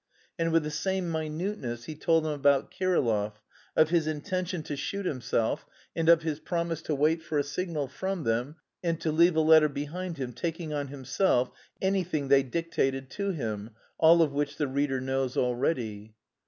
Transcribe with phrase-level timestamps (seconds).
[0.39, 3.33] And with the same minuteness he told them about Kirillov,
[3.75, 5.63] of his intention to shoot himself,
[5.95, 9.41] and of his promise to wait for a signal from them and to leave a
[9.41, 11.51] letter behind him taking on himself
[11.83, 16.15] anything they dictated to him (all of which the reader knows already).